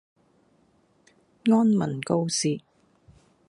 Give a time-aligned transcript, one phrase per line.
[1.47, 2.61] 安民告示